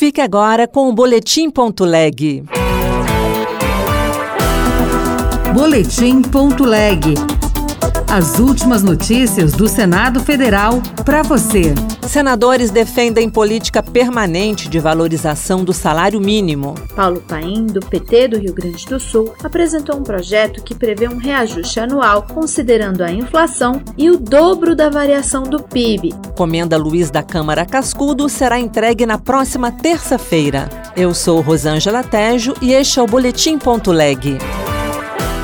Fique 0.00 0.22
agora 0.22 0.66
com 0.66 0.88
o 0.88 0.94
Boletim.leg. 0.94 2.42
Boletim.leg. 5.52 7.39
As 8.10 8.40
últimas 8.40 8.82
notícias 8.82 9.52
do 9.52 9.68
Senado 9.68 10.18
Federal 10.18 10.82
para 11.04 11.22
você. 11.22 11.72
Senadores 12.08 12.72
defendem 12.72 13.30
política 13.30 13.84
permanente 13.84 14.68
de 14.68 14.80
valorização 14.80 15.62
do 15.62 15.72
salário 15.72 16.20
mínimo. 16.20 16.74
Paulo 16.96 17.20
Paim, 17.20 17.66
do 17.66 17.78
PT 17.78 18.26
do 18.26 18.38
Rio 18.38 18.52
Grande 18.52 18.84
do 18.84 18.98
Sul, 18.98 19.32
apresentou 19.44 19.96
um 19.96 20.02
projeto 20.02 20.60
que 20.60 20.74
prevê 20.74 21.06
um 21.06 21.18
reajuste 21.18 21.78
anual 21.78 22.24
considerando 22.24 23.02
a 23.02 23.12
inflação 23.12 23.80
e 23.96 24.10
o 24.10 24.18
dobro 24.18 24.74
da 24.74 24.90
variação 24.90 25.44
do 25.44 25.62
PIB. 25.62 26.12
Comenda 26.36 26.76
Luiz 26.76 27.12
da 27.12 27.22
Câmara 27.22 27.64
Cascudo 27.64 28.28
será 28.28 28.58
entregue 28.58 29.06
na 29.06 29.18
próxima 29.18 29.70
terça-feira. 29.70 30.68
Eu 30.96 31.14
sou 31.14 31.40
Rosângela 31.40 32.02
Tejo 32.02 32.54
e 32.60 32.72
este 32.72 32.98
é 32.98 33.02
o 33.04 33.06
Boletim.leg 33.06 34.36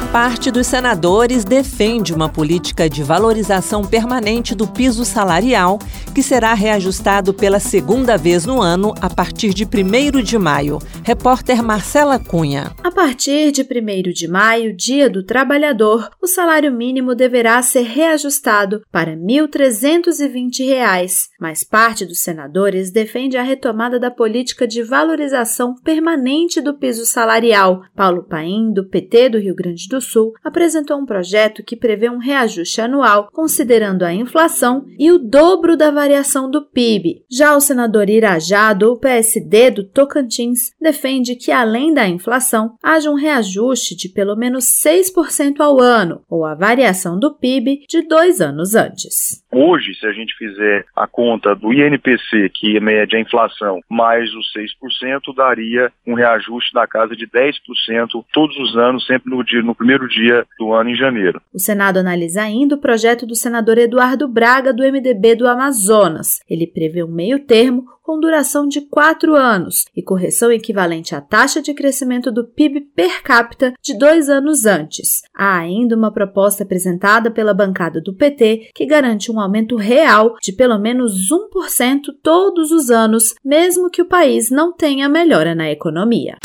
parte 0.06 0.50
dos 0.50 0.66
senadores 0.66 1.44
defende 1.44 2.14
uma 2.14 2.28
política 2.28 2.88
de 2.88 3.02
valorização 3.02 3.84
permanente 3.84 4.54
do 4.54 4.66
piso 4.66 5.04
salarial, 5.04 5.78
que 6.14 6.22
será 6.22 6.54
reajustado 6.54 7.34
pela 7.34 7.58
segunda 7.58 8.16
vez 8.16 8.44
no 8.44 8.62
ano 8.62 8.94
a 9.00 9.10
partir 9.10 9.52
de 9.52 9.64
1 9.64 10.22
de 10.22 10.38
maio. 10.38 10.78
Repórter 11.02 11.62
Marcela 11.62 12.18
Cunha. 12.18 12.72
A 12.96 13.04
partir 13.06 13.52
de 13.52 13.60
1 13.60 13.66
de 14.10 14.26
maio, 14.26 14.74
Dia 14.74 15.10
do 15.10 15.22
Trabalhador, 15.22 16.08
o 16.20 16.26
salário 16.26 16.72
mínimo 16.72 17.14
deverá 17.14 17.60
ser 17.60 17.82
reajustado 17.82 18.80
para 18.90 19.10
R$ 19.10 19.18
1.320, 19.18 21.28
mas 21.38 21.62
parte 21.62 22.06
dos 22.06 22.20
senadores 22.20 22.90
defende 22.90 23.36
a 23.36 23.42
retomada 23.42 24.00
da 24.00 24.10
política 24.10 24.66
de 24.66 24.82
valorização 24.82 25.74
permanente 25.74 26.58
do 26.58 26.72
piso 26.72 27.04
salarial. 27.04 27.82
Paulo 27.94 28.22
Paim, 28.22 28.72
do 28.72 28.88
PT 28.88 29.28
do 29.28 29.38
Rio 29.38 29.54
Grande 29.54 29.86
do 29.88 30.00
Sul 30.00 30.32
apresentou 30.42 30.96
um 30.96 31.04
projeto 31.04 31.62
que 31.62 31.76
prevê 31.76 32.08
um 32.08 32.16
reajuste 32.16 32.80
anual 32.80 33.28
considerando 33.30 34.04
a 34.04 34.14
inflação 34.14 34.86
e 34.98 35.12
o 35.12 35.18
dobro 35.18 35.76
da 35.76 35.90
variação 35.90 36.50
do 36.50 36.64
PIB. 36.64 37.26
Já 37.30 37.54
o 37.54 37.60
senador 37.60 38.08
Irajá, 38.08 38.72
do 38.72 38.96
PSD 38.96 39.70
do 39.70 39.84
Tocantins, 39.84 40.70
defende 40.80 41.36
que, 41.36 41.52
além 41.52 41.92
da 41.92 42.08
inflação, 42.08 42.74
haja 42.86 43.10
um 43.10 43.14
reajuste 43.14 43.96
de 43.96 44.08
pelo 44.08 44.36
menos 44.36 44.64
6% 44.64 45.58
ao 45.58 45.80
ano, 45.80 46.22
ou 46.30 46.44
a 46.44 46.54
variação 46.54 47.18
do 47.18 47.34
PIB 47.34 47.84
de 47.88 48.02
dois 48.02 48.40
anos 48.40 48.76
antes. 48.76 49.44
Hoje, 49.50 49.92
se 49.98 50.06
a 50.06 50.12
gente 50.12 50.32
fizer 50.36 50.84
a 50.94 51.06
conta 51.08 51.54
do 51.54 51.72
INPC, 51.72 52.48
que 52.54 52.78
mede 52.78 53.16
a 53.16 53.20
inflação, 53.20 53.80
mais 53.90 54.32
os 54.34 54.52
6%, 54.52 55.34
daria 55.34 55.90
um 56.06 56.14
reajuste 56.14 56.72
da 56.72 56.86
casa 56.86 57.16
de 57.16 57.26
10% 57.26 58.24
todos 58.32 58.56
os 58.58 58.76
anos, 58.76 59.04
sempre 59.04 59.30
no, 59.30 59.42
dia, 59.42 59.62
no 59.62 59.74
primeiro 59.74 60.06
dia 60.08 60.46
do 60.56 60.72
ano 60.72 60.90
em 60.90 60.94
janeiro. 60.94 61.40
O 61.52 61.58
Senado 61.58 61.98
analisa 61.98 62.42
ainda 62.42 62.76
o 62.76 62.80
projeto 62.80 63.26
do 63.26 63.34
senador 63.34 63.78
Eduardo 63.78 64.28
Braga, 64.28 64.72
do 64.72 64.84
MDB 64.84 65.34
do 65.34 65.48
Amazonas. 65.48 66.40
Ele 66.48 66.66
prevê 66.66 67.02
um 67.02 67.10
meio 67.10 67.40
termo 67.40 67.95
com 68.06 68.20
duração 68.20 68.68
de 68.68 68.80
quatro 68.82 69.34
anos 69.34 69.84
e 69.94 70.00
correção 70.00 70.52
equivalente 70.52 71.12
à 71.12 71.20
taxa 71.20 71.60
de 71.60 71.74
crescimento 71.74 72.30
do 72.30 72.44
PIB 72.44 72.82
per 72.94 73.20
capita 73.20 73.74
de 73.82 73.98
dois 73.98 74.28
anos 74.30 74.64
antes. 74.64 75.22
Há 75.34 75.58
ainda 75.58 75.96
uma 75.96 76.12
proposta 76.12 76.62
apresentada 76.62 77.32
pela 77.32 77.52
bancada 77.52 78.00
do 78.00 78.14
PT 78.14 78.70
que 78.72 78.86
garante 78.86 79.32
um 79.32 79.40
aumento 79.40 79.74
real 79.74 80.36
de 80.40 80.52
pelo 80.52 80.78
menos 80.78 81.14
1% 81.32 82.14
todos 82.22 82.70
os 82.70 82.90
anos, 82.90 83.34
mesmo 83.44 83.90
que 83.90 84.02
o 84.02 84.08
país 84.08 84.50
não 84.52 84.72
tenha 84.72 85.08
melhora 85.08 85.52
na 85.52 85.68
economia. 85.68 86.36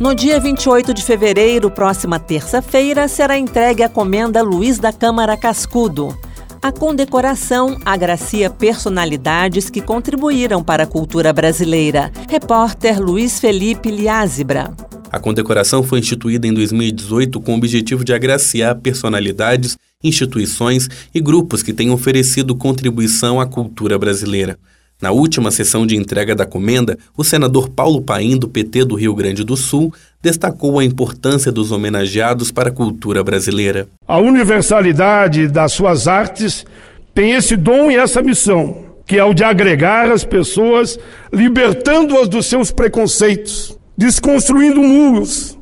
No 0.00 0.14
dia 0.14 0.40
28 0.40 0.94
de 0.94 1.04
fevereiro, 1.04 1.70
próxima 1.70 2.18
terça-feira, 2.18 3.06
será 3.08 3.36
entregue 3.36 3.82
a 3.82 3.90
comenda 3.90 4.40
Luiz 4.40 4.78
da 4.78 4.92
Câmara 4.92 5.36
Cascudo. 5.36 6.16
A 6.60 6.72
condecoração 6.72 7.78
agracia 7.84 8.50
personalidades 8.50 9.70
que 9.70 9.80
contribuíram 9.80 10.62
para 10.62 10.82
a 10.82 10.86
cultura 10.86 11.32
brasileira. 11.32 12.10
Repórter 12.28 13.00
Luiz 13.00 13.38
Felipe 13.38 13.90
Liázebra. 13.90 14.74
A 15.10 15.20
condecoração 15.20 15.84
foi 15.84 16.00
instituída 16.00 16.46
em 16.46 16.52
2018 16.52 17.40
com 17.40 17.54
o 17.54 17.56
objetivo 17.56 18.04
de 18.04 18.12
agraciar 18.12 18.76
personalidades, 18.80 19.78
instituições 20.02 20.88
e 21.14 21.20
grupos 21.20 21.62
que 21.62 21.72
têm 21.72 21.90
oferecido 21.90 22.56
contribuição 22.56 23.40
à 23.40 23.46
cultura 23.46 23.96
brasileira. 23.96 24.58
Na 25.00 25.12
última 25.12 25.52
sessão 25.52 25.86
de 25.86 25.94
entrega 25.94 26.34
da 26.34 26.44
comenda, 26.44 26.98
o 27.16 27.22
senador 27.22 27.68
Paulo 27.68 28.02
Paim, 28.02 28.36
do 28.36 28.48
PT 28.48 28.84
do 28.84 28.96
Rio 28.96 29.14
Grande 29.14 29.44
do 29.44 29.56
Sul, 29.56 29.94
destacou 30.20 30.76
a 30.76 30.84
importância 30.84 31.52
dos 31.52 31.70
homenageados 31.70 32.50
para 32.50 32.68
a 32.68 32.72
cultura 32.72 33.22
brasileira. 33.22 33.86
A 34.08 34.18
universalidade 34.18 35.46
das 35.46 35.72
suas 35.72 36.08
artes 36.08 36.66
tem 37.14 37.30
esse 37.34 37.56
dom 37.56 37.92
e 37.92 37.96
essa 37.96 38.20
missão, 38.20 38.86
que 39.06 39.16
é 39.16 39.24
o 39.24 39.32
de 39.32 39.44
agregar 39.44 40.10
as 40.10 40.24
pessoas, 40.24 40.98
libertando-as 41.32 42.28
dos 42.28 42.46
seus 42.46 42.72
preconceitos, 42.72 43.78
desconstruindo 43.96 44.82
muros, 44.82 45.56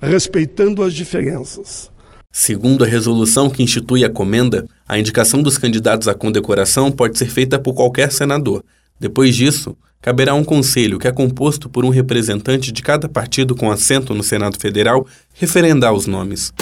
respeitando 0.00 0.84
as 0.84 0.94
diferenças. 0.94 1.90
Segundo 2.38 2.84
a 2.84 2.86
resolução 2.86 3.48
que 3.48 3.62
institui 3.62 4.04
a 4.04 4.10
comenda, 4.10 4.66
a 4.86 4.98
indicação 4.98 5.42
dos 5.42 5.56
candidatos 5.56 6.06
à 6.06 6.12
condecoração 6.12 6.92
pode 6.92 7.16
ser 7.16 7.30
feita 7.30 7.58
por 7.58 7.72
qualquer 7.72 8.12
senador. 8.12 8.62
Depois 9.00 9.34
disso, 9.34 9.74
caberá 10.02 10.34
um 10.34 10.44
conselho 10.44 10.98
que 10.98 11.08
é 11.08 11.12
composto 11.12 11.66
por 11.66 11.82
um 11.82 11.88
representante 11.88 12.70
de 12.70 12.82
cada 12.82 13.08
partido 13.08 13.56
com 13.56 13.70
assento 13.70 14.12
no 14.14 14.22
Senado 14.22 14.60
Federal 14.60 15.06
referendar 15.32 15.94
os 15.94 16.06
nomes. 16.06 16.52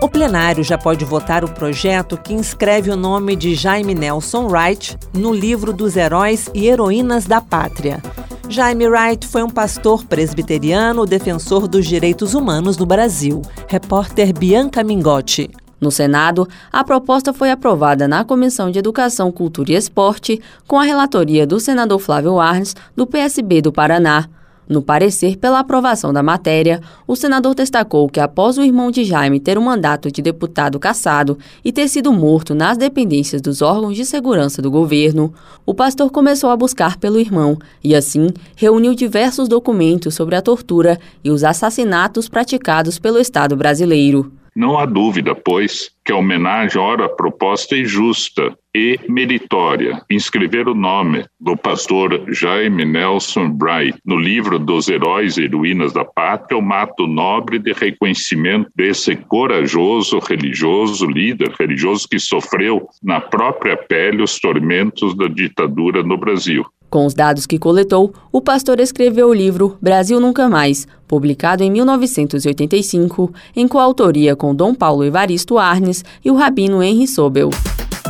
O 0.00 0.08
plenário 0.08 0.62
já 0.62 0.78
pode 0.78 1.04
votar 1.04 1.44
o 1.44 1.48
projeto 1.48 2.16
que 2.16 2.32
inscreve 2.32 2.88
o 2.88 2.96
nome 2.96 3.34
de 3.34 3.56
Jaime 3.56 3.92
Nelson 3.92 4.46
Wright 4.46 4.96
no 5.12 5.34
livro 5.34 5.72
dos 5.72 5.96
heróis 5.96 6.48
e 6.54 6.68
heroínas 6.68 7.26
da 7.26 7.40
pátria. 7.40 8.00
Jaime 8.48 8.88
Wright 8.88 9.26
foi 9.26 9.42
um 9.42 9.50
pastor 9.50 10.04
presbiteriano 10.04 11.04
defensor 11.04 11.66
dos 11.66 11.84
direitos 11.86 12.32
humanos 12.32 12.76
no 12.76 12.86
Brasil. 12.86 13.42
Repórter 13.66 14.32
Bianca 14.32 14.84
Mingotti. 14.84 15.50
No 15.80 15.90
Senado, 15.90 16.48
a 16.72 16.82
proposta 16.82 17.34
foi 17.34 17.50
aprovada 17.50 18.08
na 18.08 18.24
Comissão 18.24 18.70
de 18.70 18.78
Educação, 18.78 19.30
Cultura 19.30 19.72
e 19.72 19.74
Esporte, 19.74 20.40
com 20.66 20.78
a 20.78 20.84
relatoria 20.84 21.46
do 21.46 21.60
senador 21.60 21.98
Flávio 21.98 22.38
Arnes, 22.38 22.74
do 22.94 23.06
PSB 23.06 23.60
do 23.60 23.72
Paraná. 23.72 24.28
No 24.68 24.82
parecer 24.82 25.36
pela 25.36 25.60
aprovação 25.60 26.12
da 26.12 26.22
matéria, 26.22 26.80
o 27.06 27.14
senador 27.14 27.54
destacou 27.54 28.08
que 28.08 28.18
após 28.18 28.58
o 28.58 28.62
irmão 28.62 28.90
de 28.90 29.04
Jaime 29.04 29.38
ter 29.38 29.56
um 29.56 29.62
mandato 29.62 30.10
de 30.10 30.20
deputado 30.20 30.78
cassado 30.78 31.38
e 31.64 31.70
ter 31.70 31.88
sido 31.88 32.12
morto 32.12 32.54
nas 32.54 32.76
dependências 32.76 33.40
dos 33.40 33.62
órgãos 33.62 33.96
de 33.96 34.04
segurança 34.04 34.60
do 34.60 34.70
governo, 34.70 35.32
o 35.64 35.72
pastor 35.72 36.10
começou 36.10 36.50
a 36.50 36.56
buscar 36.56 36.96
pelo 36.96 37.20
irmão 37.20 37.56
e, 37.82 37.94
assim, 37.94 38.28
reuniu 38.56 38.94
diversos 38.94 39.48
documentos 39.48 40.14
sobre 40.14 40.34
a 40.34 40.42
tortura 40.42 40.98
e 41.22 41.30
os 41.30 41.44
assassinatos 41.44 42.28
praticados 42.28 42.98
pelo 42.98 43.18
Estado 43.18 43.56
brasileiro. 43.56 44.32
Não 44.56 44.78
há 44.78 44.86
dúvida, 44.86 45.34
pois, 45.34 45.90
que 46.02 46.10
a 46.10 46.16
homenagem, 46.16 46.80
ora 46.80 47.10
proposta 47.10 47.76
e 47.76 47.84
justa 47.84 48.56
e 48.74 48.98
meritória, 49.06 50.02
inscrever 50.10 50.66
o 50.66 50.74
nome 50.74 51.26
do 51.38 51.54
pastor 51.58 52.24
Jaime 52.32 52.86
Nelson 52.86 53.50
Bright 53.50 53.98
no 54.02 54.16
livro 54.16 54.58
dos 54.58 54.88
heróis 54.88 55.36
e 55.36 55.44
heroínas 55.44 55.92
da 55.92 56.06
pátria, 56.06 56.56
o 56.56 56.62
mato 56.62 57.06
nobre 57.06 57.58
de 57.58 57.74
reconhecimento 57.74 58.70
desse 58.74 59.14
corajoso 59.14 60.20
religioso, 60.20 61.06
líder 61.06 61.52
religioso 61.58 62.08
que 62.08 62.18
sofreu 62.18 62.88
na 63.02 63.20
própria 63.20 63.76
pele 63.76 64.22
os 64.22 64.40
tormentos 64.40 65.14
da 65.14 65.28
ditadura 65.28 66.02
no 66.02 66.16
Brasil. 66.16 66.64
Com 66.88 67.04
os 67.04 67.14
dados 67.14 67.46
que 67.46 67.58
coletou, 67.58 68.12
o 68.30 68.40
pastor 68.40 68.78
escreveu 68.80 69.28
o 69.28 69.34
livro 69.34 69.76
Brasil 69.82 70.20
Nunca 70.20 70.48
Mais, 70.48 70.86
publicado 71.06 71.62
em 71.62 71.70
1985, 71.70 73.32
em 73.54 73.66
coautoria 73.66 74.36
com 74.36 74.54
Dom 74.54 74.74
Paulo 74.74 75.04
Evaristo 75.04 75.58
Arnes 75.58 76.04
e 76.24 76.30
o 76.30 76.36
rabino 76.36 76.82
Henry 76.82 77.06
Sobel. 77.06 77.50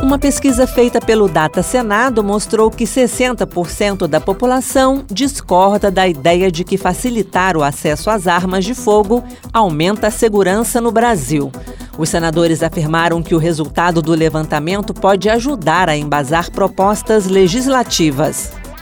Uma 0.01 0.19
pesquisa 0.19 0.67
feita 0.67 1.01
pelo 1.01 1.27
Data 1.27 1.63
Senado 1.63 2.23
mostrou 2.23 2.69
que 2.69 2.83
60% 2.83 4.07
da 4.07 4.21
população 4.21 5.03
discorda 5.11 5.89
da 5.89 6.07
ideia 6.07 6.51
de 6.51 6.63
que 6.63 6.77
facilitar 6.77 7.57
o 7.57 7.63
acesso 7.63 8.11
às 8.11 8.27
armas 8.27 8.63
de 8.63 8.75
fogo 8.75 9.23
aumenta 9.51 10.07
a 10.07 10.11
segurança 10.11 10.79
no 10.79 10.91
Brasil. 10.91 11.51
Os 11.97 12.09
senadores 12.09 12.61
afirmaram 12.61 13.23
que 13.23 13.33
o 13.33 13.39
resultado 13.39 14.01
do 14.01 14.13
levantamento 14.13 14.93
pode 14.93 15.29
ajudar 15.29 15.89
a 15.89 15.97
embasar 15.97 16.51
propostas 16.51 17.25
legislativas. 17.25 18.51